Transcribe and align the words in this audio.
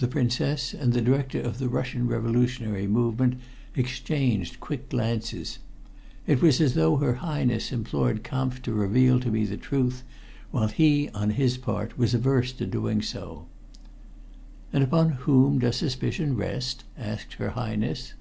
The 0.00 0.06
Princess 0.06 0.74
and 0.74 0.92
the 0.92 1.00
director 1.00 1.40
of 1.40 1.58
the 1.58 1.70
Russian 1.70 2.06
revolutionary 2.06 2.86
movement 2.86 3.36
exchanged 3.74 4.60
quick 4.60 4.90
glances. 4.90 5.60
It 6.26 6.42
was 6.42 6.60
as 6.60 6.74
though 6.74 6.96
her 6.98 7.14
Highness 7.14 7.72
implored 7.72 8.22
Kampf 8.22 8.60
to 8.64 8.74
reveal 8.74 9.18
to 9.20 9.30
me 9.30 9.46
the 9.46 9.56
truth, 9.56 10.02
while 10.50 10.68
he, 10.68 11.08
on 11.14 11.30
his 11.30 11.56
part, 11.56 11.96
was 11.96 12.12
averse 12.12 12.52
to 12.52 12.66
doing 12.66 13.00
so. 13.00 13.46
"And 14.74 14.84
upon 14.84 15.08
whom 15.12 15.58
does 15.58 15.76
suspicion 15.76 16.36
rest?" 16.36 16.84
asked 16.98 17.32
her 17.40 17.52
Highness. 17.56 18.12